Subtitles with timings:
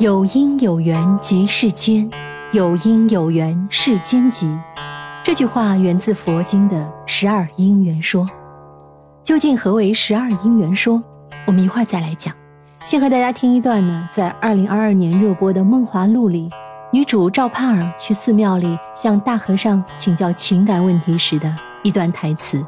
[0.00, 2.10] 有因有缘即世间，
[2.52, 4.50] 有因有缘世间即。
[5.22, 8.26] 这句话源自佛经的十二因缘说。
[9.22, 11.02] 究竟何为十二因缘说？
[11.44, 12.34] 我们一会儿再来讲。
[12.82, 16.48] 先和大家听一段呢，在二零二二年热播的《梦华录》里，
[16.90, 22.64] 女主赵盼儿去寺庙里向大和尚请教情感问题时的一段台词。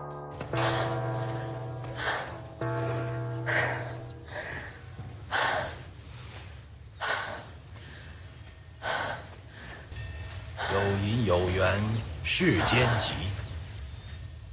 [10.73, 11.79] 有因有缘，
[12.25, 13.13] 世间集；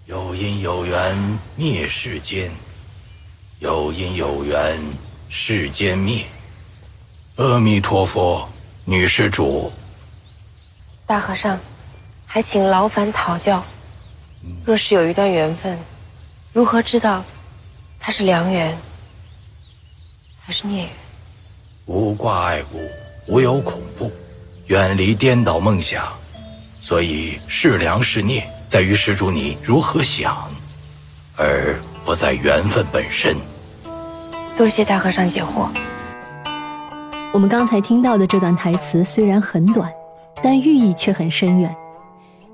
[0.05, 2.51] 有因有缘，灭世间；
[3.59, 4.77] 有因有缘，
[5.29, 6.25] 世间灭。
[7.37, 8.49] 阿弥陀佛，
[8.83, 9.71] 女施主。
[11.05, 11.57] 大和尚，
[12.25, 13.63] 还请劳烦讨教。
[14.65, 15.79] 若是有一段缘分，
[16.51, 17.23] 如何知道
[17.97, 18.77] 它是良缘
[20.41, 20.89] 还是孽缘？
[21.85, 22.89] 无挂碍故，
[23.27, 24.11] 无有恐怖。
[24.69, 26.03] 远离颠倒梦想，
[26.79, 30.47] 所以是良是孽，在于施主你如何想，
[31.35, 33.35] 而不在缘分本身。
[34.55, 35.67] 多谢大和尚解惑。
[37.33, 39.91] 我们刚才听到的这段台词虽然很短，
[40.43, 41.75] 但寓意却很深远。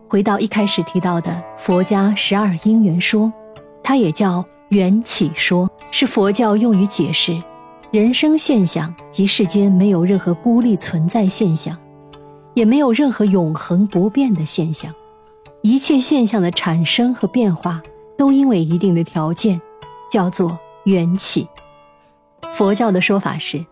[0.07, 3.29] 回到一开始提到的佛家十二因缘说，
[3.83, 7.37] 它也叫缘起说，是佛教用于解释
[7.91, 11.77] 人生现象及世间没有任何孤立存在现象。
[12.55, 14.91] 也没有任何永恒不变的现象，
[15.61, 17.83] 一切现象的产生和变化
[18.17, 19.61] 都因为一定的条件，
[20.09, 21.47] 叫做缘起。
[22.53, 23.63] 佛教的说法是：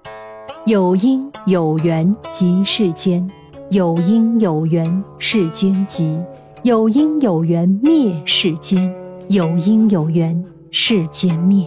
[0.65, 3.25] 有因有缘即世间，
[3.71, 6.19] 有因有缘世间即，
[6.63, 8.93] 有因有缘灭世间，
[9.29, 11.65] 有因有缘世间灭。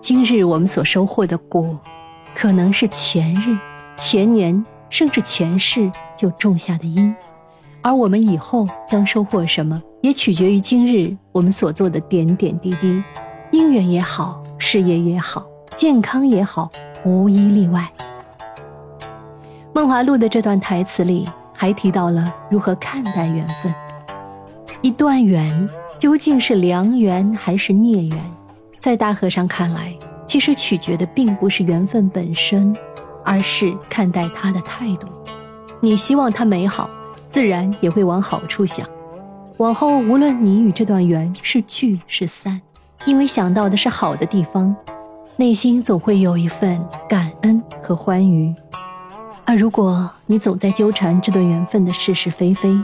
[0.00, 1.76] 今日我们所收获的果，
[2.36, 3.58] 可能是前日、
[3.96, 4.64] 前年。
[4.90, 7.14] 甚至前世就种下的因，
[7.82, 13.02] 而我们以后将收获什么，也取决于今日我们所做的点点滴滴。
[13.52, 16.70] 姻缘也好，事业也好，健康也好，
[17.04, 17.86] 无一例外。
[19.72, 23.72] 梦华录的这段台词里还提到了如何看待缘分。
[24.82, 28.24] 一段缘究竟是良缘还是孽缘，
[28.78, 29.94] 在大和尚看来，
[30.26, 32.74] 其实取决的并不是缘分本身。
[33.28, 35.06] 而是看待他的态度，
[35.80, 36.88] 你希望他美好，
[37.28, 38.88] 自然也会往好处想。
[39.58, 42.58] 往后无论你与这段缘是聚是散，
[43.04, 44.74] 因为想到的是好的地方，
[45.36, 48.54] 内心总会有一份感恩和欢愉。
[49.44, 52.82] 而如果你总在纠缠这段缘分的是是非非，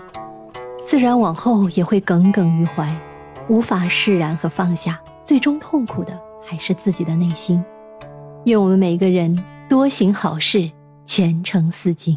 [0.86, 2.94] 自然往后也会耿耿于怀，
[3.48, 6.12] 无法释然和放下，最终痛苦的
[6.42, 7.64] 还是自己的内心。
[8.44, 9.42] 愿我们每个人。
[9.68, 10.70] 多行好事，
[11.06, 12.16] 前程似锦。